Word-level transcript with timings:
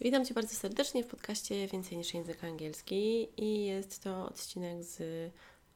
Witam 0.00 0.24
Cię 0.24 0.34
bardzo 0.34 0.54
serdecznie 0.54 1.04
w 1.04 1.06
podcaście 1.06 1.66
Więcej 1.66 1.98
niż 1.98 2.14
język 2.14 2.44
angielski 2.44 3.28
i 3.36 3.64
jest 3.64 4.02
to 4.02 4.26
odcinek 4.26 4.84
z 4.84 5.02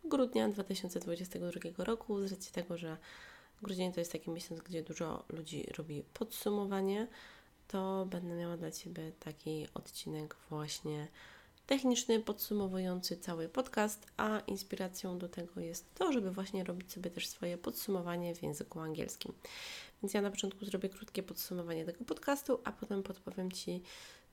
grudnia 0.05 0.49
2022 0.49 1.85
roku 1.85 2.27
z 2.27 2.33
racji 2.33 2.53
tego, 2.53 2.79
że 2.79 2.97
grudzień 3.63 3.93
to 3.93 4.01
jest 4.01 4.13
taki 4.13 4.31
miesiąc, 4.31 4.61
gdzie 4.61 4.83
dużo 4.83 5.25
ludzi 5.29 5.67
robi 5.79 6.03
podsumowanie, 6.15 7.07
to 7.69 8.07
będę 8.11 8.35
miała 8.35 8.57
dla 8.57 8.71
Ciebie 8.71 9.13
taki 9.21 9.67
odcinek 9.75 10.37
właśnie 10.51 11.09
techniczny, 11.67 12.21
podsumowujący 12.21 13.17
cały 13.17 13.49
podcast, 13.49 14.07
a 14.17 14.39
inspiracją 14.47 15.19
do 15.19 15.29
tego 15.29 15.61
jest 15.61 15.95
to, 15.95 16.13
żeby 16.13 16.31
właśnie 16.31 16.65
robić 16.65 16.93
sobie 16.93 17.11
też 17.11 17.29
swoje 17.29 17.59
podsumowanie 17.59 18.35
w 18.35 18.43
języku 18.43 18.81
angielskim. 18.81 19.33
Więc 20.03 20.15
ja 20.15 20.23
na 20.23 20.31
początku 20.31 20.65
zrobię 20.65 20.89
krótkie 20.89 21.23
podsumowanie 21.23 21.85
tego 21.85 22.05
podcastu, 22.05 22.61
a 22.65 22.73
potem 22.73 23.03
podpowiem 23.03 23.53
Ci, 23.53 23.83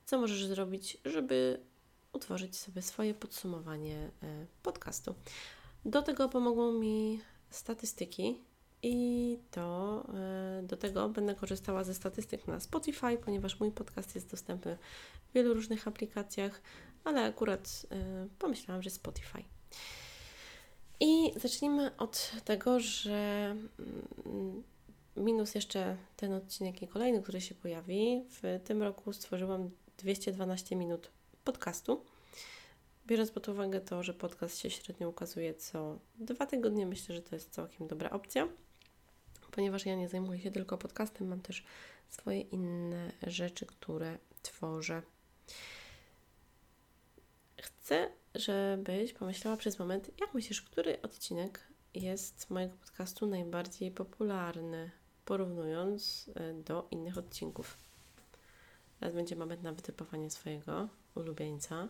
co 0.06 0.20
możesz 0.20 0.44
zrobić, 0.44 0.98
żeby 1.04 1.60
utworzyć 2.12 2.56
sobie 2.56 2.82
swoje 2.82 3.14
podsumowanie 3.14 4.10
e, 4.22 4.46
podcastu. 4.62 5.14
Do 5.84 6.02
tego 6.02 6.28
pomogą 6.28 6.72
mi 6.72 7.20
statystyki 7.50 8.38
i 8.82 9.38
to 9.50 10.04
e, 10.14 10.62
do 10.62 10.76
tego 10.76 11.08
będę 11.08 11.34
korzystała 11.34 11.84
ze 11.84 11.94
statystyk 11.94 12.46
na 12.46 12.60
Spotify, 12.60 13.18
ponieważ 13.24 13.60
mój 13.60 13.70
podcast 13.70 14.14
jest 14.14 14.30
dostępny 14.30 14.78
w 15.30 15.32
wielu 15.34 15.54
różnych 15.54 15.88
aplikacjach, 15.88 16.62
ale 17.04 17.24
akurat 17.24 17.86
e, 17.90 18.28
pomyślałam, 18.38 18.82
że 18.82 18.90
Spotify. 18.90 19.44
I 21.00 21.32
zacznijmy 21.36 21.96
od 21.96 22.32
tego, 22.44 22.80
że 22.80 23.56
mm, 24.26 24.62
minus 25.18 25.54
jeszcze 25.54 25.96
ten 26.16 26.32
odcinek 26.32 26.82
i 26.82 26.88
kolejny, 26.88 27.22
który 27.22 27.40
się 27.40 27.54
pojawi. 27.54 28.24
W 28.28 28.60
tym 28.64 28.82
roku 28.82 29.12
stworzyłam 29.12 29.70
212 29.98 30.76
minut 30.76 31.10
podcastu. 31.44 32.04
Biorąc 33.06 33.30
pod 33.30 33.48
uwagę 33.48 33.80
to, 33.80 34.02
że 34.02 34.14
podcast 34.14 34.58
się 34.58 34.70
średnio 34.70 35.08
ukazuje 35.08 35.54
co 35.54 35.98
dwa 36.18 36.46
tygodnie, 36.46 36.86
myślę, 36.86 37.14
że 37.14 37.22
to 37.22 37.36
jest 37.36 37.50
całkiem 37.50 37.86
dobra 37.86 38.10
opcja, 38.10 38.48
ponieważ 39.50 39.86
ja 39.86 39.96
nie 39.96 40.08
zajmuję 40.08 40.40
się 40.40 40.50
tylko 40.50 40.78
podcastem, 40.78 41.28
mam 41.28 41.40
też 41.40 41.64
swoje 42.08 42.40
inne 42.40 43.12
rzeczy, 43.26 43.66
które 43.66 44.18
tworzę. 44.42 45.02
Chcę, 47.60 48.12
żebyś 48.34 49.12
pomyślała 49.12 49.56
przez 49.56 49.78
moment, 49.78 50.10
jak 50.20 50.34
myślisz, 50.34 50.62
który 50.62 51.02
odcinek 51.02 51.68
jest 51.94 52.50
mojego 52.50 52.76
podcastu 52.76 53.26
najbardziej 53.26 53.90
popularny, 53.90 54.90
porównując 55.28 56.30
e, 56.34 56.54
do 56.54 56.88
innych 56.90 57.18
odcinków. 57.18 57.76
Teraz 59.00 59.14
będzie 59.14 59.36
moment 59.36 59.62
na 59.62 59.72
wytypowanie 59.72 60.30
swojego 60.30 60.88
ulubieńca. 61.14 61.88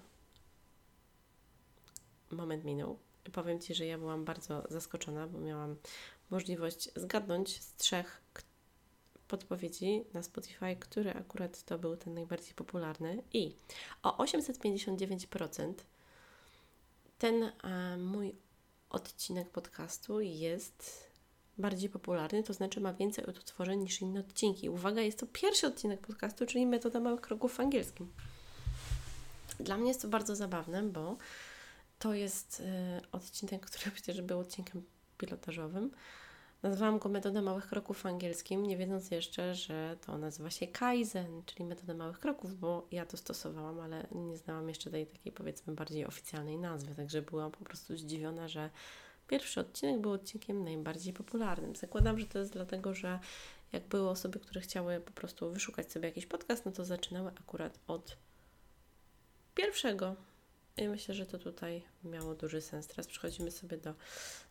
Moment 2.31 2.65
minął. 2.65 2.99
Powiem 3.33 3.61
Ci, 3.61 3.75
że 3.75 3.87
ja 3.87 3.99
byłam 3.99 4.25
bardzo 4.25 4.65
zaskoczona, 4.71 5.27
bo 5.27 5.39
miałam 5.39 5.77
możliwość 6.31 6.91
zgadnąć 6.97 7.63
z 7.63 7.75
trzech 7.77 8.23
podpowiedzi 9.29 10.05
na 10.15 10.23
Spotify, 10.23 10.77
który 10.81 11.11
akurat 11.11 11.63
to 11.63 11.79
był 11.79 11.97
ten 11.97 12.15
najbardziej 12.15 12.55
popularny 12.55 13.23
i 13.33 13.57
o 14.03 14.25
859% 14.25 15.75
ten 17.19 17.53
a, 17.63 17.97
mój 17.97 18.35
odcinek 18.91 19.51
podcastu 19.51 20.21
jest 20.21 21.08
bardziej 21.59 21.91
popularny, 21.91 22.43
to 22.43 22.53
znaczy 22.53 22.81
ma 22.81 22.93
więcej 22.93 23.27
odtworzeń 23.27 23.81
niż 23.81 24.01
inne 24.01 24.21
odcinki. 24.21 24.71
Uwaga, 24.71 25.01
jest 25.01 25.19
to 25.19 25.27
pierwszy 25.27 25.67
odcinek 25.67 26.01
podcastu, 26.01 26.47
czyli 26.47 26.67
metoda 26.67 27.01
małych 27.01 27.21
kroków 27.21 27.55
w 27.55 27.61
angielskim. 27.61 28.13
Dla 29.61 29.77
mnie 29.77 29.89
jest 29.89 30.03
to 30.03 30.09
bardzo 30.09 30.37
zabawne, 30.37 30.83
bo 30.83 31.17
to 31.99 32.15
jest 32.15 32.61
y, 32.61 33.11
odcinek, 33.13 33.67
który 33.67 33.91
przecież 33.95 34.23
był 34.23 34.39
odcinkiem 34.39 34.83
pilotażowym. 35.19 35.91
Nazwałam 36.63 36.99
go 36.99 37.09
metoda 37.09 37.43
małych 37.43 37.67
kroków 37.67 37.99
w 37.99 38.07
angielskim, 38.07 38.67
nie 38.67 38.77
wiedząc 38.77 39.11
jeszcze, 39.11 39.55
że 39.55 39.97
to 40.07 40.19
nazywa 40.19 40.51
się 40.51 40.67
Kaizen, 40.67 41.43
czyli 41.47 41.65
metoda 41.65 41.95
małych 41.95 42.19
kroków, 42.19 42.59
bo 42.59 42.87
ja 42.91 43.07
to 43.07 43.17
stosowałam, 43.17 43.81
ale 43.81 44.07
nie 44.13 44.37
znałam 44.37 44.69
jeszcze 44.69 44.91
tej 44.91 45.07
takiej 45.07 45.33
powiedzmy 45.33 45.75
bardziej 45.75 46.07
oficjalnej 46.07 46.59
nazwy, 46.59 46.95
także 46.95 47.23
byłam 47.23 47.51
po 47.51 47.65
prostu 47.65 47.97
zdziwiona, 47.97 48.49
że 48.49 48.71
Pierwszy 49.29 49.61
odcinek 49.61 50.01
był 50.01 50.13
odcinkiem 50.13 50.65
najbardziej 50.65 51.13
popularnym. 51.13 51.77
Zakładam, 51.77 52.19
że 52.19 52.27
to 52.27 52.39
jest 52.39 52.53
dlatego, 52.53 52.95
że 52.95 53.19
jak 53.73 53.89
były 53.89 54.09
osoby, 54.09 54.41
które 54.41 54.61
chciały 54.61 55.01
po 55.01 55.13
prostu 55.13 55.51
wyszukać 55.51 55.93
sobie 55.93 56.09
jakiś 56.09 56.27
podcast, 56.27 56.65
no 56.65 56.73
to 56.73 56.85
zaczynały 56.85 57.31
akurat 57.41 57.79
od 57.87 58.17
pierwszego. 59.55 60.17
I 60.77 60.89
myślę, 60.89 61.15
że 61.15 61.27
to 61.27 61.39
tutaj 61.39 61.83
miało 62.05 62.35
duży 62.35 62.61
sens. 62.61 62.87
Teraz 62.87 63.07
przechodzimy 63.07 63.51
sobie 63.51 63.77
do 63.77 63.95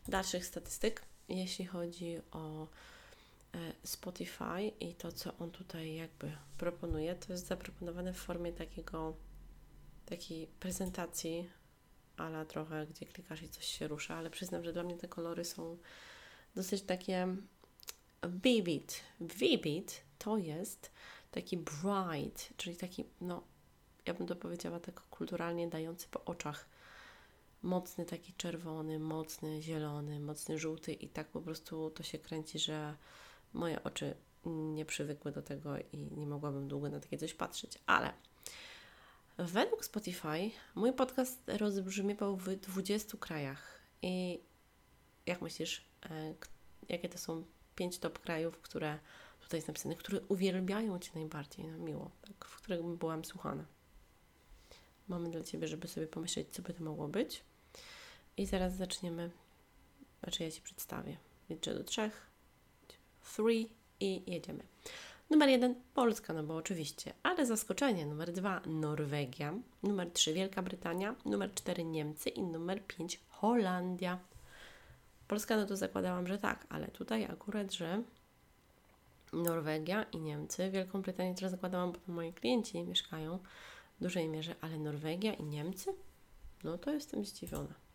dalszych 0.07 0.45
statystyk. 0.45 1.01
Jeśli 1.29 1.65
chodzi 1.65 2.21
o 2.31 2.63
e, 2.63 2.67
Spotify 3.83 4.71
i 4.79 4.95
to, 4.95 5.11
co 5.11 5.38
on 5.38 5.51
tutaj 5.51 5.95
jakby 5.95 6.31
proponuje, 6.57 7.15
to 7.15 7.33
jest 7.33 7.47
zaproponowane 7.47 8.13
w 8.13 8.17
formie 8.17 8.53
takiego 8.53 9.13
takiej 10.05 10.47
prezentacji 10.47 11.49
ala 12.17 12.45
trochę, 12.45 12.88
gdzie 12.88 13.05
klikasz 13.05 13.41
i 13.41 13.50
coś 13.50 13.66
się 13.66 13.88
rusza, 13.88 14.16
ale 14.16 14.29
przyznam, 14.29 14.63
że 14.63 14.73
dla 14.73 14.83
mnie 14.83 14.97
te 14.97 15.07
kolory 15.07 15.45
są 15.45 15.78
dosyć 16.55 16.81
takie 16.81 17.35
vivid. 18.23 19.03
Vivid 19.22 20.01
to 20.17 20.38
jest 20.38 20.91
taki 21.31 21.57
bright, 21.57 22.53
czyli 22.57 22.75
taki, 22.75 23.06
no, 23.22 23.44
ja 24.06 24.13
bym 24.13 24.27
to 24.27 24.35
powiedziała 24.35 24.79
tak 24.79 25.01
kulturalnie 25.01 25.67
dający 25.67 26.07
po 26.11 26.25
oczach. 26.25 26.67
Mocny 27.63 28.06
taki 28.06 28.33
czerwony, 28.33 29.00
mocny 29.00 29.61
zielony, 29.61 30.19
mocny 30.19 30.57
żółty 30.57 30.94
i 30.94 31.09
tak 31.09 31.27
po 31.27 31.41
prostu 31.41 31.89
to 31.89 32.03
się 32.03 32.19
kręci, 32.19 32.59
że 32.59 32.95
moje 33.53 33.83
oczy 33.83 34.16
nie 34.45 34.85
przywykły 34.85 35.31
do 35.31 35.41
tego 35.41 35.77
i 35.77 35.97
nie 35.97 36.27
mogłabym 36.27 36.67
długo 36.67 36.89
na 36.89 37.00
takie 37.00 37.17
coś 37.17 37.33
patrzeć. 37.33 37.79
Ale 37.85 38.13
Według 39.38 39.86
Spotify 39.86 40.52
mój 40.75 40.94
podcast 40.94 41.42
rozbrzmiewał 41.48 42.38
w 42.38 42.56
20 42.56 43.18
krajach. 43.18 43.81
I 44.02 44.40
jak 45.25 45.42
myślisz, 45.42 45.86
e, 46.09 46.34
jakie 46.90 47.09
to 47.09 47.18
są 47.18 47.44
pięć 47.75 48.00
top 48.00 48.20
krajów, 48.20 48.58
które 48.58 49.00
tutaj 49.40 49.58
jest 49.58 49.68
napisane, 49.68 49.96
które 49.96 50.22
uwielbiają 50.22 51.00
Cię 51.00 51.12
najbardziej, 51.16 51.68
no 51.68 51.78
miło, 51.78 52.12
tak, 52.22 52.46
w 52.46 52.56
których 52.56 52.84
byłam 52.84 53.25
słuchana. 53.25 53.66
Mamy 55.08 55.30
dla 55.30 55.44
Ciebie, 55.44 55.68
żeby 55.68 55.88
sobie 55.88 56.08
pomyśleć, 56.08 56.48
co 56.52 56.62
by 56.62 56.74
to 56.74 56.84
mogło 56.84 57.08
być. 57.08 57.44
I 58.38 58.46
zaraz 58.46 58.75
zaczniemy, 58.75 59.31
znaczy 60.24 60.44
ja 60.44 60.52
Ci 60.52 60.62
przedstawię. 60.62 61.18
Liczę 61.50 61.74
do 61.74 61.84
trzech, 61.84 62.28
three 63.36 63.69
i 64.00 64.31
jedziemy. 64.31 64.64
Numer 65.29 65.49
jeden 65.49 65.75
Polska, 65.93 66.33
no 66.33 66.43
bo 66.43 66.55
oczywiście, 66.55 67.13
ale 67.23 67.45
zaskoczenie. 67.45 68.05
Numer 68.05 68.31
dwa 68.31 68.61
Norwegia, 68.65 69.53
numer 69.83 70.11
trzy 70.11 70.33
Wielka 70.33 70.61
Brytania, 70.61 71.15
numer 71.25 71.53
cztery 71.53 71.83
Niemcy 71.83 72.29
i 72.29 72.43
numer 72.43 72.88
pięć 72.88 73.19
Holandia. 73.29 74.19
Polska, 75.27 75.57
no 75.57 75.65
to 75.65 75.77
zakładałam, 75.77 76.27
że 76.27 76.38
tak, 76.38 76.65
ale 76.69 76.88
tutaj 76.88 77.25
akurat, 77.25 77.73
że 77.73 78.03
Norwegia 79.33 80.03
i 80.03 80.17
Niemcy, 80.17 80.71
Wielką 80.71 81.01
Brytanię 81.01 81.35
też 81.35 81.51
zakładałam, 81.51 81.91
bo 81.91 82.13
moi 82.13 82.33
klienci 82.33 82.83
mieszkają 82.83 83.39
w 83.99 84.03
dużej 84.03 84.29
mierze, 84.29 84.55
ale 84.61 84.79
Norwegia 84.79 85.33
i 85.33 85.44
Niemcy? 85.44 85.94
No 86.63 86.77
to 86.77 86.91
jestem 86.91 87.25
zdziwiona. 87.25 87.87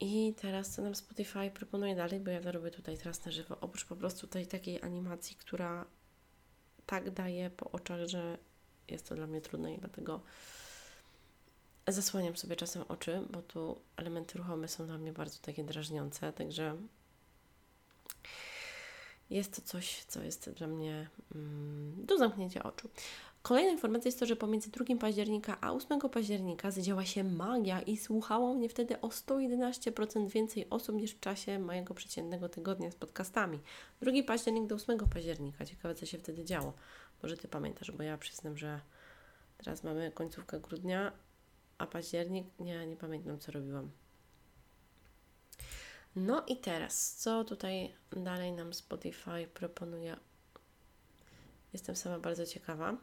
I 0.00 0.34
teraz 0.36 0.70
co 0.70 0.82
nam 0.82 0.94
Spotify 0.94 1.50
proponuje 1.54 1.96
dalej, 1.96 2.20
bo 2.20 2.30
ja 2.30 2.40
to 2.40 2.52
robię 2.52 2.70
tutaj 2.70 2.98
teraz 2.98 3.24
na 3.24 3.32
żywo, 3.32 3.56
oprócz 3.60 3.84
po 3.84 3.96
prostu 3.96 4.26
tej 4.26 4.46
takiej 4.46 4.82
animacji, 4.82 5.36
która 5.36 5.86
tak 6.86 7.10
daje 7.10 7.50
po 7.50 7.70
oczach, 7.70 8.08
że 8.08 8.38
jest 8.88 9.08
to 9.08 9.14
dla 9.14 9.26
mnie 9.26 9.40
trudne 9.40 9.74
i 9.74 9.78
dlatego 9.78 10.20
zasłaniam 11.88 12.36
sobie 12.36 12.56
czasem 12.56 12.82
oczy, 12.88 13.22
bo 13.30 13.42
tu 13.42 13.80
elementy 13.96 14.38
ruchome 14.38 14.68
są 14.68 14.86
dla 14.86 14.98
mnie 14.98 15.12
bardzo 15.12 15.38
takie 15.38 15.64
drażniące, 15.64 16.32
także 16.32 16.76
jest 19.30 19.56
to 19.56 19.62
coś, 19.62 20.04
co 20.04 20.22
jest 20.22 20.50
dla 20.50 20.66
mnie 20.66 21.08
mm, 21.34 22.06
do 22.06 22.18
zamknięcia 22.18 22.62
oczu. 22.62 22.88
Kolejna 23.42 23.70
informacja 23.70 24.08
jest 24.08 24.20
to, 24.20 24.26
że 24.26 24.36
pomiędzy 24.36 24.70
2 24.70 24.84
października 25.00 25.56
a 25.60 25.72
8 25.72 26.00
października 26.00 26.70
zadziała 26.70 27.04
się 27.04 27.24
magia 27.24 27.80
i 27.80 27.96
słuchało 27.96 28.54
mnie 28.54 28.68
wtedy 28.68 29.00
o 29.00 29.08
111% 29.08 30.28
więcej 30.28 30.70
osób 30.70 30.96
niż 30.96 31.12
w 31.12 31.20
czasie 31.20 31.58
mojego 31.58 31.94
przeciętnego 31.94 32.48
tygodnia 32.48 32.90
z 32.90 32.94
podcastami. 32.94 33.58
2 34.02 34.12
październik 34.26 34.66
do 34.66 34.74
8 34.74 34.98
października. 34.98 35.66
Ciekawe, 35.66 35.94
co 35.94 36.06
się 36.06 36.18
wtedy 36.18 36.44
działo. 36.44 36.72
Może 37.22 37.36
Ty 37.36 37.48
pamiętasz, 37.48 37.90
bo 37.90 38.02
ja 38.02 38.18
przyznam, 38.18 38.56
że 38.56 38.80
teraz 39.58 39.84
mamy 39.84 40.10
końcówkę 40.10 40.60
grudnia, 40.60 41.12
a 41.78 41.86
październik, 41.86 42.46
nie, 42.58 42.86
nie 42.86 42.96
pamiętam, 42.96 43.38
co 43.38 43.52
robiłam. 43.52 43.90
No 46.16 46.44
i 46.46 46.56
teraz, 46.56 47.14
co 47.14 47.44
tutaj 47.44 47.94
dalej 48.12 48.52
nam 48.52 48.74
Spotify 48.74 49.48
proponuje 49.54 50.16
Jestem 51.72 51.96
sama 51.96 52.18
bardzo 52.18 52.46
ciekawa. 52.46 52.96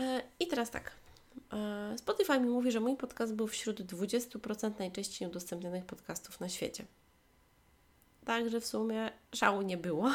E, 0.00 0.22
I 0.40 0.46
teraz 0.46 0.70
tak. 0.70 0.92
E, 1.52 1.98
Spotify 1.98 2.40
mi 2.40 2.48
mówi, 2.48 2.72
że 2.72 2.80
mój 2.80 2.96
podcast 2.96 3.34
był 3.34 3.46
wśród 3.46 3.80
20% 3.80 4.78
najczęściej 4.78 5.28
udostępnionych 5.28 5.84
podcastów 5.84 6.40
na 6.40 6.48
świecie. 6.48 6.84
Także 8.24 8.60
w 8.60 8.66
sumie 8.66 9.10
szału 9.34 9.62
nie 9.62 9.76
było. 9.76 10.10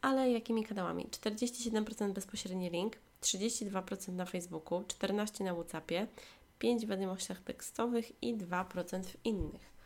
Ale 0.00 0.30
jakimi 0.30 0.64
kanałami? 0.64 1.06
47% 1.06 2.12
bezpośredni 2.12 2.70
link, 2.70 2.96
32% 3.22 4.12
na 4.12 4.24
Facebooku, 4.24 4.80
14% 4.80 5.44
na 5.44 5.54
WhatsAppie, 5.54 6.06
5% 6.60 6.86
w 6.86 6.88
wiadomościach 6.88 7.40
tekstowych 7.40 8.22
i 8.22 8.36
2% 8.36 9.04
w 9.04 9.26
innych. 9.26 9.77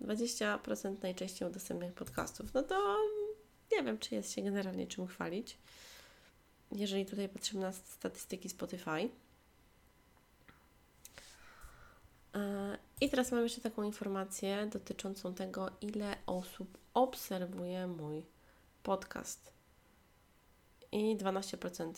20% 0.00 1.02
najczęściej 1.02 1.48
udostępnionych 1.48 1.94
podcastów. 1.94 2.54
No 2.54 2.62
to 2.62 2.96
nie 3.72 3.82
wiem, 3.82 3.98
czy 3.98 4.14
jest 4.14 4.32
się 4.32 4.42
generalnie 4.42 4.86
czym 4.86 5.06
chwalić. 5.06 5.58
Jeżeli 6.72 7.06
tutaj 7.06 7.28
patrzymy 7.28 7.60
na 7.60 7.72
statystyki 7.72 8.48
Spotify. 8.48 9.08
E, 12.34 12.78
I 13.00 13.10
teraz 13.10 13.32
mam 13.32 13.42
jeszcze 13.42 13.60
taką 13.60 13.82
informację 13.82 14.66
dotyczącą 14.66 15.34
tego, 15.34 15.70
ile 15.80 16.16
osób 16.26 16.78
obserwuje 16.94 17.86
mój 17.86 18.22
podcast. 18.82 19.52
I 20.92 21.16
12% 21.16 21.92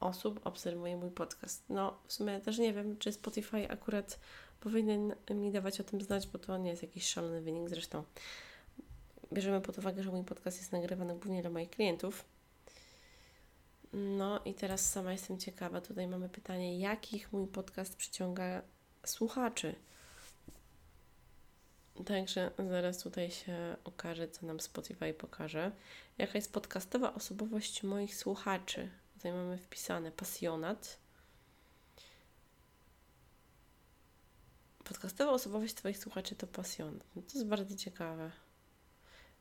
osób 0.00 0.40
obserwuje 0.44 0.96
mój 0.96 1.10
podcast. 1.10 1.64
No, 1.68 1.98
w 2.06 2.12
sumie 2.12 2.40
też 2.40 2.58
nie 2.58 2.72
wiem, 2.72 2.98
czy 2.98 3.12
Spotify 3.12 3.70
akurat 3.70 4.18
powinien 4.60 5.14
mi 5.30 5.52
dawać 5.52 5.80
o 5.80 5.84
tym 5.84 6.02
znać, 6.02 6.26
bo 6.26 6.38
to 6.38 6.58
nie 6.58 6.70
jest 6.70 6.82
jakiś 6.82 7.06
szalony 7.06 7.40
wynik. 7.40 7.68
Zresztą 7.68 8.04
bierzemy 9.32 9.60
pod 9.60 9.78
uwagę, 9.78 10.02
że 10.02 10.10
mój 10.10 10.24
podcast 10.24 10.58
jest 10.58 10.72
nagrywany 10.72 11.14
głównie 11.14 11.40
dla 11.42 11.50
moich 11.50 11.70
klientów. 11.70 12.24
No 13.92 14.40
i 14.44 14.54
teraz 14.54 14.90
sama 14.92 15.12
jestem 15.12 15.38
ciekawa. 15.38 15.80
Tutaj 15.80 16.08
mamy 16.08 16.28
pytanie, 16.28 16.78
jakich 16.78 17.32
mój 17.32 17.46
podcast 17.46 17.96
przyciąga 17.96 18.62
słuchaczy. 19.06 19.74
Także 22.06 22.50
zaraz 22.68 22.98
tutaj 22.98 23.30
się 23.30 23.76
okaże, 23.84 24.28
co 24.28 24.46
nam 24.46 24.60
Spotify 24.60 25.14
pokaże. 25.14 25.72
Jaka 26.18 26.38
jest 26.38 26.52
podcastowa 26.52 27.14
osobowość 27.14 27.82
moich 27.82 28.16
słuchaczy? 28.16 28.90
Tutaj 29.14 29.32
mamy 29.32 29.58
wpisane 29.58 30.12
pasjonat. 30.12 30.99
Podcastowa 34.90 35.32
osobowość 35.32 35.74
Twoich 35.74 35.98
słuchaczy 35.98 36.34
to 36.34 36.46
pasjonat. 36.46 37.04
No 37.16 37.22
to 37.22 37.38
jest 37.38 37.46
bardzo 37.46 37.76
ciekawe, 37.76 38.30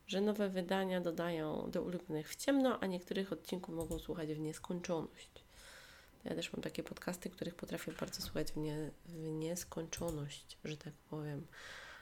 że 0.07 0.21
nowe 0.21 0.49
wydania 0.49 1.01
dodają 1.01 1.71
do 1.71 1.81
ulubionych 1.81 2.29
w 2.29 2.35
ciemno, 2.35 2.79
a 2.79 2.85
niektórych 2.85 3.33
odcinków 3.33 3.75
mogą 3.75 3.99
słuchać 3.99 4.29
w 4.29 4.39
nieskończoność. 4.39 5.29
Ja 6.23 6.35
też 6.35 6.53
mam 6.53 6.61
takie 6.61 6.83
podcasty, 6.83 7.29
których 7.29 7.55
potrafię 7.55 7.91
bardzo 7.91 8.21
słuchać 8.21 8.51
w, 8.51 8.57
nie, 8.57 8.91
w 9.05 9.17
nieskończoność, 9.17 10.57
że 10.63 10.77
tak 10.77 10.93
powiem. 10.93 11.47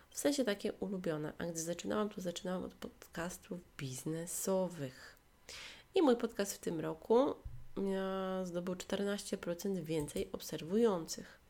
W 0.10 0.20
sensie 0.20 0.44
takie 0.44 0.74
ulubione. 0.74 1.34
A 1.38 1.46
gdy 1.46 1.60
zaczynałam, 1.62 2.10
to 2.10 2.22
zaczynałam 2.22 2.64
od 2.64 2.74
podcastów 2.74 3.60
biznesowych. 3.78 5.18
I 5.96 6.02
mój 6.02 6.16
podcast 6.16 6.54
w 6.54 6.60
tym 6.60 6.80
roku 6.80 7.36
zdobył 8.44 8.76
14% 8.76 9.82
więcej 9.82 10.32
obserwujących. 10.32 11.47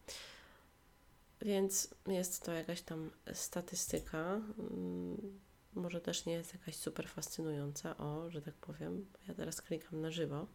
Więc 1.42 1.89
jest 2.07 2.44
to 2.44 2.51
jakaś 2.51 2.81
tam 2.81 3.12
statystyka. 3.34 4.42
Mm, 4.60 5.39
może 5.75 6.01
też 6.01 6.25
nie 6.25 6.34
jest 6.34 6.54
jakaś 6.54 6.75
super 6.75 7.10
fascynująca, 7.10 7.98
o, 7.98 8.30
że 8.30 8.42
tak 8.42 8.54
powiem. 8.54 9.06
Ja 9.28 9.34
teraz 9.34 9.62
klikam 9.62 10.01
na 10.01 10.12
żywo. 10.12 10.48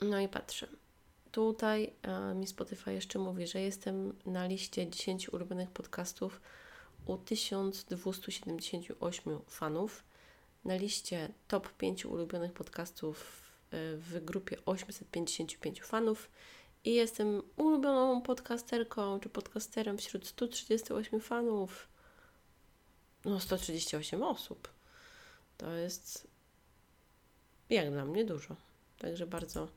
No 0.00 0.20
i 0.20 0.28
patrzę. 0.28 0.68
Tutaj 1.32 1.92
a, 2.02 2.34
mi 2.34 2.46
Spotify 2.46 2.92
jeszcze 2.92 3.18
mówi, 3.18 3.46
że 3.46 3.60
jestem 3.60 4.12
na 4.26 4.46
liście 4.46 4.90
10 4.90 5.28
ulubionych 5.28 5.70
podcastów 5.70 6.40
u 7.06 7.16
1278 7.16 9.40
fanów. 9.46 10.04
Na 10.64 10.76
liście 10.76 11.28
top 11.48 11.72
5 11.72 12.06
ulubionych 12.06 12.52
podcastów 12.52 13.42
y, 13.74 13.96
w 13.96 14.24
grupie 14.24 14.56
855 14.66 15.82
fanów 15.82 16.30
i 16.86 16.94
jestem 16.94 17.42
ulubioną 17.56 18.22
podcasterką 18.22 19.20
czy 19.20 19.28
podcasterem 19.28 19.98
wśród 19.98 20.26
138 20.26 21.20
fanów. 21.20 21.88
No, 23.24 23.40
138 23.40 24.22
osób. 24.22 24.68
To 25.56 25.72
jest 25.72 26.28
jak 27.70 27.90
dla 27.90 28.04
mnie 28.04 28.24
dużo. 28.24 28.56
Także 28.98 29.26
bardzo, 29.26 29.68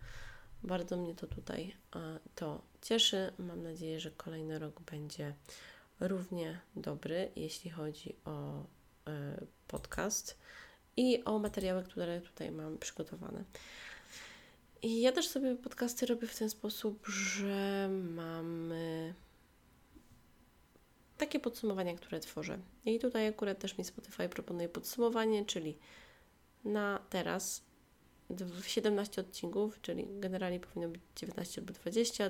bardzo 0.64 0.98
mnie 0.98 1.16
to 1.16 1.28
tutaj 1.28 1.76
to 2.36 2.62
cieszy. 2.82 3.34
Mam 3.40 3.64
nadzieję, 3.64 4.00
że 4.00 4.12
kolejny 4.12 4.60
rok 4.60 4.82
będzie 4.82 5.34
równie 6.00 6.60
dobry, 6.76 7.32
jeśli 7.36 7.70
chodzi 7.70 8.16
o 8.26 8.64
e, 9.08 9.46
podcast 9.68 10.38
i 10.98 11.24
o 11.24 11.40
materiały, 11.40 11.84
które 11.84 12.22
tutaj 12.22 12.52
mam 12.52 12.78
przygotowane. 12.78 13.44
I 14.82 15.02
ja 15.02 15.12
też 15.12 15.28
sobie 15.28 15.56
podcasty 15.56 16.06
robię 16.06 16.28
w 16.28 16.38
ten 16.38 16.50
sposób, 16.50 17.08
że 17.08 17.90
mam 17.92 18.74
takie 21.18 21.40
podsumowania, 21.40 21.96
które 21.96 22.20
tworzę. 22.20 22.60
I 22.86 23.00
tutaj 23.00 23.28
akurat 23.28 23.60
też 23.60 23.78
mi 23.78 23.84
Spotify 23.84 24.30
proponuje 24.30 24.70
podsumowanie, 24.70 25.46
czyli 25.46 25.78
na 26.64 27.00
teraz 27.10 27.62
17 28.64 29.22
odcinków, 29.22 29.82
czyli 29.82 30.08
generalnie 30.20 30.60
powinno 30.60 30.88
być 30.88 31.02
19 31.16 31.62
albo 31.62 31.74
20, 31.74 32.30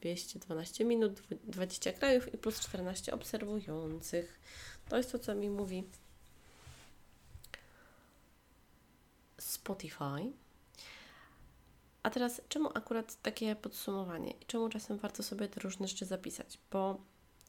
212 0.00 0.84
minut, 0.84 1.22
20 1.44 1.92
krajów 1.92 2.34
i 2.34 2.38
plus 2.38 2.60
14 2.60 3.14
obserwujących. 3.14 4.40
To 4.88 4.96
jest 4.96 5.12
to, 5.12 5.18
co 5.18 5.34
mi 5.34 5.50
mówi 5.50 5.84
Spotify. 9.38 10.32
A 12.02 12.10
teraz, 12.10 12.40
czemu 12.48 12.68
akurat 12.74 13.22
takie 13.22 13.56
podsumowanie 13.56 14.30
i 14.30 14.46
czemu 14.46 14.68
czasem 14.68 14.98
warto 14.98 15.22
sobie 15.22 15.48
te 15.48 15.60
różne 15.60 15.88
rzeczy 15.88 16.06
zapisać? 16.06 16.58
Bo 16.70 17.00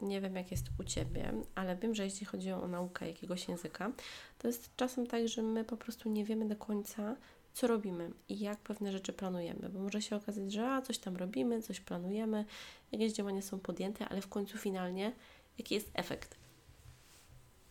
nie 0.02 0.22
wiem, 0.22 0.36
jak 0.36 0.52
jest 0.52 0.66
u 0.80 0.84
Ciebie, 0.84 1.34
ale 1.56 1.76
wiem, 1.76 1.96
że 1.96 2.04
jeśli 2.04 2.26
chodzi 2.26 2.52
o 2.52 2.68
naukę 2.68 3.08
jakiegoś 3.08 3.48
języka, 3.48 3.92
to 4.38 4.48
jest 4.48 4.76
czasem 4.76 5.08
tak, 5.08 5.28
że 5.28 5.42
my 5.42 5.66
po 5.66 5.78
prostu 5.78 6.10
nie 6.10 6.26
wiemy 6.26 6.48
do 6.48 6.56
końca, 6.56 7.16
co 7.54 7.68
robimy 7.68 8.12
i 8.30 8.40
jak 8.40 8.60
pewne 8.60 8.92
rzeczy 8.92 9.14
planujemy, 9.14 9.70
bo 9.70 9.80
może 9.80 10.02
się 10.02 10.16
okazać, 10.16 10.54
że 10.54 10.70
a, 10.70 10.82
coś 10.82 10.98
tam 10.98 11.18
robimy, 11.18 11.62
coś 11.62 11.80
planujemy, 11.80 12.46
jakieś 12.92 13.14
działania 13.14 13.42
są 13.42 13.60
podjęte, 13.60 14.10
ale 14.10 14.22
w 14.22 14.28
końcu 14.28 14.58
finalnie 14.58 15.14
jaki 15.58 15.76
jest 15.76 15.92
efekt. 15.94 16.36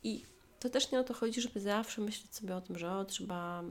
I 0.03 0.25
to 0.61 0.71
też 0.71 0.93
nie 0.93 1.01
o 1.01 1.05
to 1.05 1.15
chodzi, 1.15 1.41
żeby 1.41 1.61
zawsze 1.61 2.01
myśleć 2.01 2.35
sobie 2.35 2.57
o 2.57 2.61
tym, 2.61 2.79
że 2.79 2.93
o, 2.93 3.05
trzeba 3.05 3.63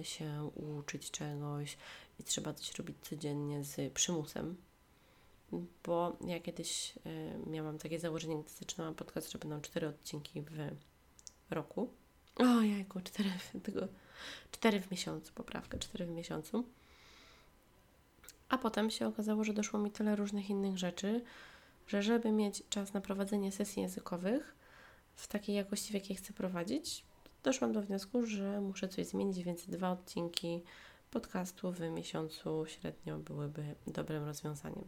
y, 0.00 0.04
się 0.04 0.50
uczyć 0.78 1.10
czegoś 1.10 1.76
i 2.20 2.24
trzeba 2.24 2.54
coś 2.54 2.74
robić 2.78 2.96
codziennie 3.02 3.64
z 3.64 3.92
przymusem, 3.92 4.56
bo 5.84 6.16
ja 6.26 6.40
kiedyś 6.40 6.94
y, 6.96 7.50
miałam 7.50 7.78
takie 7.78 7.98
założenie, 7.98 8.36
gdy 8.36 8.50
zaczynałam 8.50 8.94
podcast, 8.94 9.32
że 9.32 9.38
będą 9.38 9.60
cztery 9.60 9.88
odcinki 9.88 10.42
w 10.42 10.70
roku. 11.50 11.88
O 12.36 12.62
jajku, 12.62 13.00
cztery, 13.00 13.30
tego, 13.62 13.88
cztery 14.52 14.80
w 14.80 14.90
miesiącu, 14.90 15.32
poprawkę, 15.32 15.78
cztery 15.78 16.06
w 16.06 16.10
miesiącu. 16.10 16.64
A 18.48 18.58
potem 18.58 18.90
się 18.90 19.06
okazało, 19.06 19.44
że 19.44 19.52
doszło 19.52 19.78
mi 19.78 19.90
tyle 19.90 20.16
różnych 20.16 20.50
innych 20.50 20.78
rzeczy, 20.78 21.24
że 21.86 22.02
żeby 22.02 22.32
mieć 22.32 22.62
czas 22.70 22.92
na 22.92 23.00
prowadzenie 23.00 23.52
sesji 23.52 23.82
językowych 23.82 24.54
w 25.14 25.26
takiej 25.26 25.56
jakości, 25.56 25.90
w 25.90 25.94
jakiej 25.94 26.16
chcę 26.16 26.32
prowadzić, 26.32 27.04
doszłam 27.42 27.72
do 27.72 27.82
wniosku, 27.82 28.26
że 28.26 28.60
muszę 28.60 28.88
coś 28.88 29.06
zmienić, 29.06 29.42
więc 29.42 29.66
dwa 29.66 29.90
odcinki 29.90 30.62
podcastu 31.10 31.72
w 31.72 31.80
miesiącu 31.80 32.64
średnio 32.66 33.18
byłyby 33.18 33.74
dobrym 33.86 34.24
rozwiązaniem. 34.24 34.84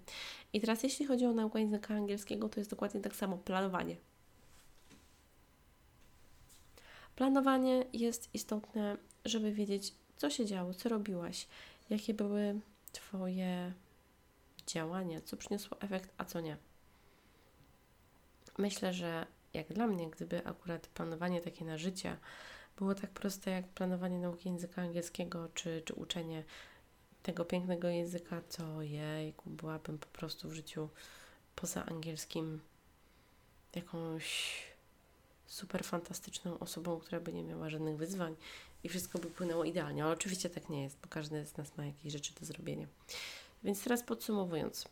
I 0.53 0.61
teraz 0.61 0.83
jeśli 0.83 1.07
chodzi 1.07 1.27
o 1.27 1.33
naukę 1.33 1.61
języka 1.61 1.95
angielskiego, 1.95 2.49
to 2.49 2.61
jest 2.61 2.71
dokładnie 2.71 3.01
tak 3.01 3.17
samo 3.17 3.39
planowanie. 3.39 3.97
Planowanie 7.17 7.85
jest 7.93 8.35
istotne, 8.35 8.97
żeby 9.25 9.53
wiedzieć, 9.53 9.95
co 10.17 10.31
się 10.31 10.47
działo, 10.47 10.75
co 10.75 10.89
robiłaś, 10.89 11.47
jakie 11.91 12.15
były 12.15 12.61
Twoje 12.93 13.73
działania, 14.67 15.21
co 15.21 15.37
przyniosło 15.37 15.81
efekt, 15.81 16.11
a 16.19 16.25
co 16.25 16.41
nie. 16.41 16.57
Myślę, 18.59 18.93
że 18.93 19.27
jak 19.55 19.73
dla 19.73 19.87
mnie, 19.87 20.11
gdyby 20.11 20.47
akurat 20.47 20.87
planowanie 20.87 21.41
takie 21.41 21.65
na 21.65 21.79
życie 21.79 22.17
było 22.77 22.95
tak 22.95 23.11
proste 23.11 23.51
jak 23.51 23.69
planowanie 23.69 24.19
nauki 24.19 24.49
języka 24.49 24.83
angielskiego, 24.83 25.49
czy, 25.55 25.83
czy 25.85 25.95
uczenie 25.95 26.45
tego 27.23 27.45
pięknego 27.45 27.89
języka, 27.89 28.41
to 28.57 28.83
jejku, 28.83 29.51
byłabym 29.51 29.99
po 29.99 30.07
prostu 30.07 30.49
w 30.49 30.53
życiu 30.53 30.89
poza 31.57 31.87
angielskim 31.87 32.61
jakąś 33.75 34.63
super 35.47 35.85
fantastyczną 35.85 36.59
osobą, 36.59 37.01
która 37.01 37.21
by 37.21 37.33
nie 37.33 37.43
miała 37.43 37.71
żadnych 37.71 37.97
wyzwań 37.97 38.37
i 38.85 38.89
wszystko 38.89 39.19
by 39.19 39.31
płynęło 39.31 39.65
idealnie. 39.65 40.05
Ale 40.05 40.13
oczywiście 40.13 40.51
tak 40.51 40.69
nie 40.69 40.83
jest, 40.83 40.99
bo 41.03 41.09
każdy 41.09 41.47
z 41.47 41.57
nas 41.57 41.77
ma 41.77 41.87
jakieś 41.87 42.13
rzeczy 42.13 42.33
do 42.41 42.47
zrobienia. 42.47 42.87
Więc 43.65 43.85
teraz 43.85 44.03
podsumowując. 44.03 44.89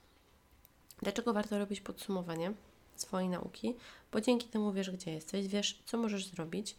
Dlaczego 1.02 1.32
warto 1.32 1.58
robić 1.58 1.80
podsumowanie 1.80 2.52
swojej 2.96 3.28
nauki? 3.28 3.74
Bo 4.12 4.20
dzięki 4.20 4.48
temu 4.48 4.72
wiesz, 4.72 4.90
gdzie 4.90 5.12
jesteś, 5.12 5.48
wiesz, 5.48 5.82
co 5.84 5.98
możesz 5.98 6.26
zrobić, 6.26 6.76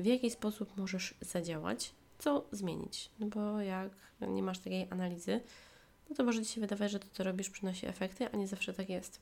w 0.00 0.06
jaki 0.06 0.30
sposób 0.30 0.76
możesz 0.76 1.14
zadziałać, 1.20 1.92
co 2.18 2.44
zmienić. 2.52 3.10
No 3.18 3.26
bo 3.26 3.60
jak 3.60 3.92
nie 4.20 4.42
masz 4.42 4.58
takiej 4.58 4.86
analizy, 4.90 5.40
no 6.10 6.16
to 6.16 6.24
może 6.24 6.44
Ci 6.44 6.52
się 6.52 6.60
wydawać, 6.60 6.90
że 6.90 7.00
to, 7.00 7.06
co 7.12 7.24
robisz, 7.24 7.50
przynosi 7.50 7.86
efekty, 7.86 8.32
a 8.32 8.36
nie 8.36 8.48
zawsze 8.48 8.74
tak 8.74 8.88
jest. 8.88 9.20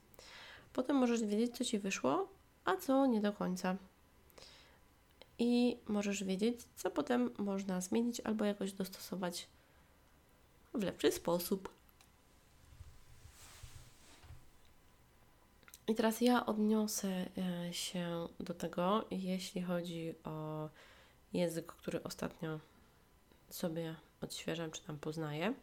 Potem 0.73 0.97
możesz 0.97 1.25
wiedzieć, 1.25 1.57
co 1.57 1.65
Ci 1.65 1.79
wyszło, 1.79 2.29
a 2.65 2.77
co 2.77 3.07
nie 3.07 3.21
do 3.21 3.33
końca. 3.33 3.77
I 5.39 5.77
możesz 5.89 6.25
wiedzieć, 6.25 6.61
co 6.77 6.91
potem 6.91 7.31
można 7.39 7.81
zmienić 7.81 8.21
albo 8.21 8.45
jakoś 8.45 8.73
dostosować 8.73 9.49
w 10.75 10.83
lepszy 10.83 11.13
sposób. 11.13 11.78
I 15.89 15.95
teraz 15.95 16.21
ja 16.21 16.47
odniosę 16.47 17.09
e, 17.09 17.73
się 17.73 18.29
do 18.41 18.55
tego, 18.55 19.05
jeśli 19.11 19.63
chodzi 19.63 20.15
o 20.25 20.69
język, 21.33 21.67
który 21.67 22.03
ostatnio 22.03 22.61
sobie 23.51 23.95
odświeżam 24.21 24.71
czy 24.71 24.83
tam 24.83 24.99
poznaję. 24.99 25.55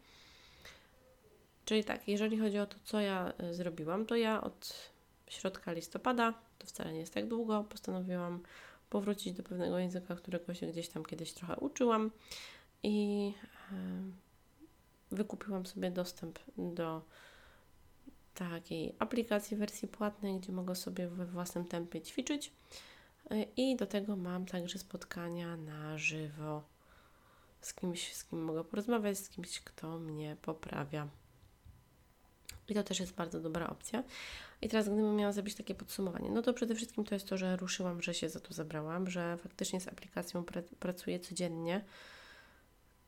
Czyli 1.65 1.83
tak, 1.83 2.07
jeżeli 2.07 2.39
chodzi 2.39 2.59
o 2.59 2.65
to, 2.65 2.77
co 2.83 2.99
ja 3.01 3.33
e, 3.37 3.53
zrobiłam, 3.53 4.05
to 4.05 4.15
ja 4.15 4.43
od 4.43 4.89
środka 5.27 5.71
listopada, 5.71 6.33
to 6.59 6.67
wcale 6.67 6.93
nie 6.93 6.99
jest 6.99 7.13
tak 7.13 7.27
długo, 7.27 7.63
postanowiłam 7.63 8.43
powrócić 8.89 9.33
do 9.33 9.43
pewnego 9.43 9.79
języka, 9.79 10.15
którego 10.15 10.53
się 10.53 10.67
gdzieś 10.67 10.89
tam 10.89 11.05
kiedyś 11.05 11.33
trochę 11.33 11.55
uczyłam 11.55 12.11
i 12.83 13.33
e, 13.71 13.75
wykupiłam 15.11 15.65
sobie 15.65 15.91
dostęp 15.91 16.39
do 16.57 17.01
takiej 18.35 18.95
aplikacji 18.99 19.57
wersji 19.57 19.87
płatnej, 19.87 20.39
gdzie 20.39 20.51
mogę 20.51 20.75
sobie 20.75 21.07
we 21.07 21.25
własnym 21.25 21.65
tempie 21.65 22.01
ćwiczyć. 22.01 22.51
I 23.57 23.75
do 23.75 23.85
tego 23.85 24.15
mam 24.15 24.45
także 24.45 24.79
spotkania 24.79 25.57
na 25.57 25.97
żywo 25.97 26.63
z 27.61 27.73
kimś, 27.73 28.13
z 28.13 28.23
kim 28.23 28.43
mogę 28.43 28.63
porozmawiać, 28.63 29.17
z 29.17 29.29
kimś, 29.29 29.59
kto 29.59 29.99
mnie 29.99 30.37
poprawia. 30.41 31.07
I 32.67 32.73
to 32.73 32.83
też 32.83 32.99
jest 32.99 33.13
bardzo 33.13 33.39
dobra 33.39 33.69
opcja. 33.69 34.03
I 34.61 34.69
teraz, 34.69 34.85
gdybym 34.85 35.15
miała 35.15 35.31
zrobić 35.31 35.55
takie 35.55 35.75
podsumowanie, 35.75 36.29
no 36.31 36.41
to 36.41 36.53
przede 36.53 36.75
wszystkim 36.75 37.03
to 37.03 37.15
jest 37.15 37.27
to, 37.27 37.37
że 37.37 37.57
ruszyłam, 37.57 38.01
że 38.01 38.13
się 38.13 38.29
za 38.29 38.39
to 38.39 38.53
zabrałam, 38.53 39.09
że 39.09 39.37
faktycznie 39.37 39.81
z 39.81 39.87
aplikacją 39.87 40.43
pra 40.43 40.61
pracuję 40.79 41.19
codziennie. 41.19 41.85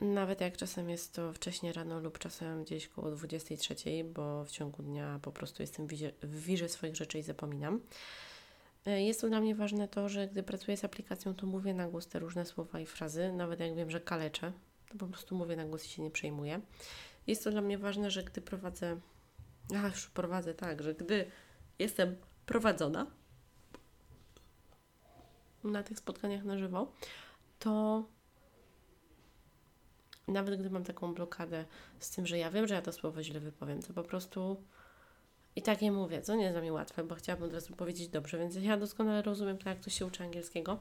Nawet 0.01 0.41
jak 0.41 0.57
czasem 0.57 0.89
jest 0.89 1.13
to 1.13 1.33
wcześniej 1.33 1.73
rano 1.73 1.99
lub 1.99 2.19
czasem 2.19 2.63
gdzieś 2.63 2.87
koło 2.87 3.11
23, 3.11 3.75
bo 4.13 4.45
w 4.45 4.51
ciągu 4.51 4.83
dnia 4.83 5.19
po 5.21 5.31
prostu 5.31 5.63
jestem 5.63 5.87
w 6.23 6.41
wirze 6.41 6.69
swoich 6.69 6.95
rzeczy 6.95 7.19
i 7.19 7.23
zapominam. 7.23 7.81
E, 8.85 9.03
jest 9.03 9.21
to 9.21 9.29
dla 9.29 9.41
mnie 9.41 9.55
ważne 9.55 9.87
to, 9.87 10.09
że 10.09 10.27
gdy 10.27 10.43
pracuję 10.43 10.77
z 10.77 10.83
aplikacją, 10.83 11.35
to 11.35 11.47
mówię 11.47 11.73
na 11.73 11.87
głos 11.87 12.07
te 12.07 12.19
różne 12.19 12.45
słowa 12.45 12.79
i 12.79 12.85
frazy, 12.85 13.31
nawet 13.31 13.59
jak 13.59 13.75
wiem, 13.75 13.91
że 13.91 13.99
kaleczę, 13.99 14.51
to 14.89 14.97
po 14.97 15.07
prostu 15.07 15.35
mówię 15.35 15.55
na 15.55 15.65
głos 15.65 15.85
i 15.85 15.89
się 15.89 16.01
nie 16.01 16.11
przejmuję. 16.11 16.61
Jest 17.27 17.43
to 17.43 17.51
dla 17.51 17.61
mnie 17.61 17.77
ważne, 17.77 18.11
że 18.11 18.23
gdy 18.23 18.41
prowadzę 18.41 18.97
ja 19.69 19.87
już 19.87 20.07
prowadzę 20.07 20.53
tak, 20.53 20.83
że 20.83 20.95
gdy 20.95 21.31
jestem 21.79 22.15
prowadzona 22.45 23.07
na 25.63 25.83
tych 25.83 25.97
spotkaniach 25.97 26.43
na 26.43 26.57
żywo, 26.57 26.91
to 27.59 28.03
nawet 30.27 30.59
gdy 30.59 30.69
mam 30.69 30.83
taką 30.83 31.13
blokadę 31.13 31.65
z 31.99 32.09
tym, 32.09 32.27
że 32.27 32.37
ja 32.37 32.51
wiem, 32.51 32.67
że 32.67 32.75
ja 32.75 32.81
to 32.81 32.91
słowo 32.91 33.23
źle 33.23 33.39
wypowiem, 33.39 33.81
to 33.81 33.93
po 33.93 34.03
prostu 34.03 34.63
i 35.55 35.61
tak 35.61 35.81
je 35.81 35.91
mówię, 35.91 36.21
co 36.21 36.35
nie 36.35 36.43
jest 36.43 36.53
dla 36.53 36.61
mnie 36.61 36.73
łatwe, 36.73 37.03
bo 37.03 37.15
chciałabym 37.15 37.47
od 37.47 37.53
razu 37.53 37.75
powiedzieć 37.75 38.07
dobrze, 38.07 38.37
więc 38.37 38.55
ja 38.55 38.77
doskonale 38.77 39.21
rozumiem 39.21 39.57
to, 39.57 39.69
jak 39.69 39.79
to 39.79 39.89
się 39.89 40.05
uczy 40.05 40.23
angielskiego, 40.23 40.79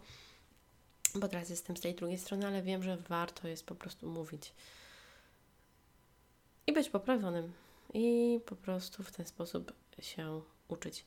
bo 1.15 1.29
teraz 1.29 1.51
jestem 1.51 1.77
z 1.77 1.81
tej 1.81 1.95
drugiej 1.95 2.19
strony, 2.19 2.47
ale 2.47 2.63
wiem, 2.63 2.83
że 2.83 2.97
warto 2.97 3.49
jest 3.49 3.67
po 3.67 3.75
prostu 3.75 4.09
mówić 4.09 4.53
i 6.67 6.73
być 6.73 6.91
poprawionym 6.91 7.53
i 7.95 8.41
po 8.47 8.57
prostu 8.57 9.03
w 9.03 9.13
ten 9.13 9.27
sposób 9.27 9.73
się 10.01 10.41
uczyć. 10.69 11.05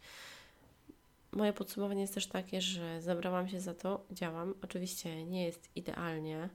Moje 1.31 1.53
podsumowanie 1.53 2.01
jest 2.01 2.13
też 2.13 2.27
takie, 2.27 2.61
że 2.61 3.01
zabrałam 3.01 3.49
się 3.49 3.59
za 3.59 3.73
to, 3.73 4.05
działam. 4.11 4.53
Oczywiście 4.63 5.25
nie 5.25 5.45
jest 5.45 5.69
idealnie, 5.75 6.49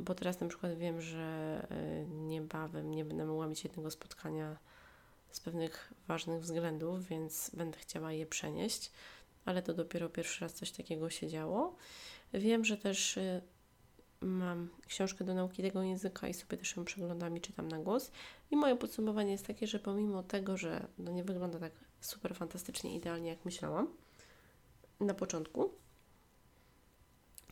bo 0.00 0.14
teraz 0.14 0.40
na 0.40 0.48
przykład 0.48 0.74
wiem, 0.74 1.00
że 1.00 1.66
y, 1.70 2.06
niebawem 2.08 2.90
nie 2.90 3.04
będę 3.04 3.24
mogła 3.24 3.46
mieć 3.46 3.64
jednego 3.64 3.90
spotkania 3.90 4.56
z 5.30 5.40
pewnych 5.40 5.92
ważnych 6.08 6.40
względów, 6.40 7.06
więc 7.06 7.50
będę 7.54 7.78
chciała 7.78 8.12
je 8.12 8.26
przenieść, 8.26 8.92
ale 9.44 9.62
to 9.62 9.74
dopiero 9.74 10.08
pierwszy 10.08 10.40
raz 10.40 10.54
coś 10.54 10.70
takiego 10.70 11.10
się 11.10 11.28
działo. 11.28 11.76
Wiem, 12.32 12.64
że 12.64 12.76
też 12.76 13.16
y, 13.16 13.42
mam 14.20 14.68
książkę 14.86 15.24
do 15.24 15.34
nauki 15.34 15.62
tego 15.62 15.82
języka 15.82 16.28
i 16.28 16.34
sobie 16.34 16.56
też 16.56 16.76
ją 16.76 16.84
przeglądam 16.84 17.36
i 17.36 17.40
czytam 17.40 17.68
na 17.68 17.78
głos. 17.78 18.10
I 18.50 18.56
moje 18.56 18.76
podsumowanie 18.76 19.32
jest 19.32 19.46
takie, 19.46 19.66
że 19.66 19.78
pomimo 19.78 20.22
tego, 20.22 20.56
że 20.56 20.86
no 20.98 21.12
nie 21.12 21.24
wygląda 21.24 21.58
tak 21.58 21.72
super 22.00 22.34
fantastycznie, 22.34 22.96
idealnie 22.96 23.28
jak 23.28 23.44
myślałam 23.44 23.88
na 25.00 25.14
początku, 25.14 25.74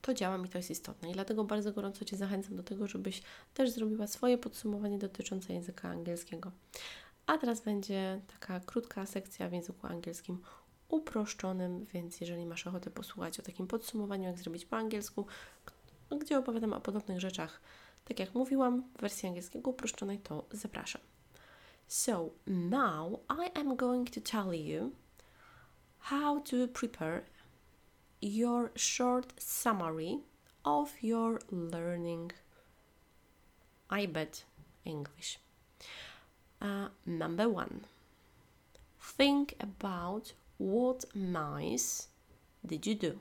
to 0.09 0.15
działa 0.15 0.39
mi 0.39 0.49
to 0.49 0.59
jest 0.59 0.71
istotne 0.71 1.11
i 1.11 1.13
dlatego 1.13 1.45
bardzo 1.45 1.73
gorąco 1.73 2.05
Cię 2.05 2.17
zachęcam 2.17 2.57
do 2.57 2.63
tego, 2.63 2.87
żebyś 2.87 3.23
też 3.55 3.71
zrobiła 3.71 4.07
swoje 4.07 4.39
podsumowanie 4.39 4.99
dotyczące 4.99 5.53
języka 5.53 5.89
angielskiego. 5.89 6.53
A 7.27 7.39
teraz 7.39 7.61
będzie 7.61 8.21
taka 8.27 8.61
krótka 8.61 9.07
sekcja 9.07 9.49
w 9.49 9.53
języku 9.53 9.87
angielskim 9.87 10.43
uproszczonym, 10.89 11.85
więc 11.85 12.21
jeżeli 12.21 12.47
masz 12.47 12.67
ochotę 12.67 12.91
posłuchać 12.91 13.41
o 13.41 13.43
takim 13.43 13.67
podsumowaniu, 13.67 14.25
jak 14.25 14.39
zrobić 14.39 14.65
po 14.65 14.77
angielsku, 14.77 15.27
gdzie 16.21 16.39
opowiadam 16.39 16.73
o 16.73 16.81
podobnych 16.81 17.21
rzeczach. 17.21 17.61
Tak 18.05 18.19
jak 18.19 18.35
mówiłam, 18.35 18.83
w 18.97 19.01
wersji 19.01 19.29
angielskiego 19.29 19.71
uproszczonej 19.71 20.19
to 20.19 20.45
zapraszam. 20.53 21.03
So 21.87 22.31
now 22.47 23.21
I 23.31 23.59
am 23.59 23.77
going 23.77 24.11
to 24.11 24.21
tell 24.21 24.55
you 24.55 24.93
how 25.99 26.41
to 26.41 26.57
prepare 26.81 27.23
your 28.21 28.71
short 28.75 29.33
summary 29.41 30.21
of 30.65 30.93
your 31.01 31.41
learning 31.51 32.33
IBET 33.91 34.45
English. 34.85 35.39
Uh, 36.61 36.89
number 37.07 37.49
one, 37.49 37.85
think 39.01 39.55
about 39.61 40.33
what 40.59 41.05
nice 41.15 42.09
did 42.67 42.87
you 42.87 42.95
do? 42.95 43.21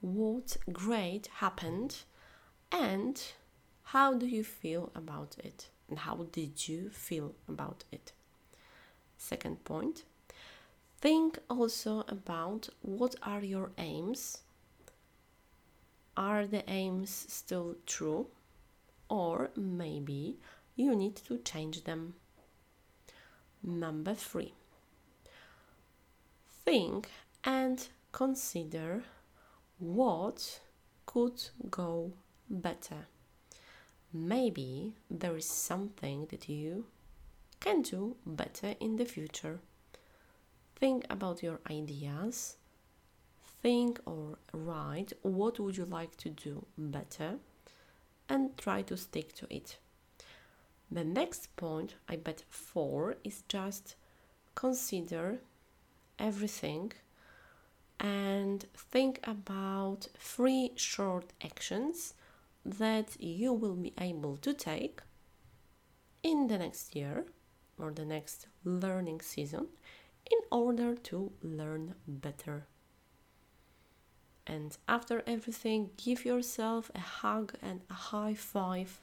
what 0.00 0.56
great 0.72 1.26
happened 1.38 2.02
and 2.70 3.32
how 3.84 4.14
do 4.14 4.26
you 4.26 4.44
feel 4.44 4.90
about 4.94 5.36
it 5.42 5.68
and 5.88 6.00
how 6.00 6.26
did 6.32 6.68
you 6.68 6.90
feel 6.90 7.34
about 7.48 7.84
it 7.90 8.12
second 9.16 9.64
point 9.64 10.04
think 11.00 11.38
also 11.48 12.04
about 12.08 12.68
what 12.82 13.14
are 13.22 13.42
your 13.42 13.70
aims 13.78 14.42
are 16.16 16.46
the 16.46 16.68
aims 16.70 17.26
still 17.28 17.76
true 17.86 18.26
or 19.08 19.50
maybe 19.56 20.36
you 20.74 20.94
need 20.94 21.16
to 21.16 21.38
change 21.38 21.84
them 21.84 22.14
number 23.62 24.14
3 24.14 24.52
think 26.66 27.08
and 27.44 27.88
consider 28.10 29.04
what 29.78 30.60
could 31.06 31.40
go 31.70 32.12
better? 32.50 33.06
Maybe 34.12 34.94
there 35.10 35.36
is 35.36 35.46
something 35.46 36.26
that 36.30 36.48
you 36.48 36.86
can 37.60 37.82
do 37.82 38.16
better 38.26 38.74
in 38.80 38.96
the 38.96 39.04
future. 39.04 39.60
Think 40.78 41.06
about 41.08 41.42
your 41.42 41.60
ideas. 41.70 42.56
Think 43.62 43.98
or 44.04 44.38
write 44.52 45.12
what 45.22 45.58
would 45.58 45.76
you 45.76 45.86
like 45.86 46.16
to 46.18 46.28
do 46.28 46.66
better 46.76 47.38
and 48.28 48.56
try 48.58 48.82
to 48.82 48.96
stick 48.96 49.34
to 49.34 49.46
it. 49.54 49.78
The 50.90 51.04
next 51.04 51.56
point, 51.56 51.94
I 52.08 52.16
bet 52.16 52.44
four, 52.48 53.16
is 53.24 53.42
just 53.48 53.96
consider 54.54 55.38
everything 56.18 56.92
and 57.98 58.64
think 58.76 59.20
about 59.24 60.08
three 60.18 60.72
short 60.76 61.32
actions 61.42 62.14
that 62.64 63.20
you 63.20 63.52
will 63.52 63.74
be 63.74 63.94
able 63.98 64.36
to 64.38 64.52
take 64.52 65.00
in 66.22 66.48
the 66.48 66.58
next 66.58 66.94
year 66.94 67.24
or 67.78 67.90
the 67.92 68.04
next 68.04 68.46
learning 68.64 69.20
season 69.20 69.68
in 70.30 70.38
order 70.50 70.94
to 70.94 71.32
learn 71.42 71.94
better. 72.06 72.66
And 74.46 74.76
after 74.86 75.22
everything, 75.26 75.90
give 75.96 76.24
yourself 76.24 76.90
a 76.94 77.00
hug 77.00 77.54
and 77.62 77.80
a 77.90 77.94
high 77.94 78.34
five 78.34 79.00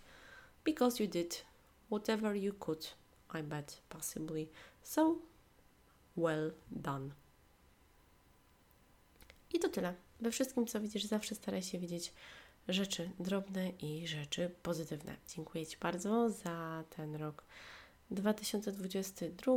because 0.64 1.00
you 1.00 1.08
did 1.08 1.42
whatever 1.90 2.34
you 2.34 2.54
could, 2.54 2.88
I 3.32 3.42
bet, 3.42 3.80
possibly. 3.90 4.50
So, 4.84 5.18
well 6.16 6.52
done. 6.72 7.12
I 9.54 9.60
to 9.60 9.70
tyle. 9.70 9.94
We 10.22 10.32
wszystkim, 10.32 10.68
co 10.68 10.80
widzisz, 10.80 11.04
zawsze 11.04 11.36
staraj 11.36 11.62
się 11.62 11.80
widzieć 11.80 12.14
rzeczy 12.68 13.10
drobne 13.20 13.70
i 13.70 14.08
rzeczy 14.08 14.52
pozytywne. 14.64 15.16
Dziękuję 15.36 15.66
Ci 15.66 15.78
bardzo 15.78 16.30
za 16.30 16.84
ten 16.90 17.16
rok 17.16 17.44
2022. 18.12 19.54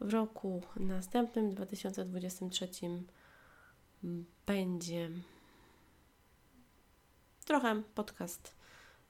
W 0.00 0.12
roku 0.12 0.62
następnym, 0.76 1.54
2023, 1.54 2.68
będzie 4.46 5.10
trochę 7.44 7.82
podcast 7.94 8.54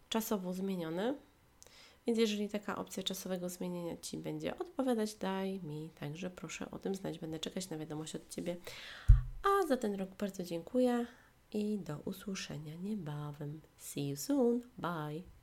czasowo 0.08 0.52
zmieniony. 0.52 1.14
Więc 2.06 2.18
jeżeli 2.18 2.48
taka 2.48 2.76
opcja 2.76 3.02
czasowego 3.02 3.48
zmienienia 3.48 3.96
Ci 3.96 4.18
będzie 4.18 4.58
odpowiadać, 4.58 5.14
daj 5.14 5.60
mi 5.62 5.90
także 5.90 6.30
proszę 6.30 6.70
o 6.70 6.78
tym 6.78 6.94
znać. 6.94 7.18
Będę 7.18 7.38
czekać 7.38 7.70
na 7.70 7.78
wiadomość 7.78 8.14
od 8.14 8.28
Ciebie. 8.28 8.56
A 9.42 9.66
za 9.66 9.76
ten 9.76 9.94
rok 9.94 10.10
bardzo 10.18 10.42
dziękuję 10.42 11.06
i 11.52 11.78
do 11.78 11.98
usłyszenia 12.04 12.74
niebawem. 12.74 13.60
See 13.76 14.08
you 14.08 14.16
soon. 14.16 14.60
Bye. 14.78 15.35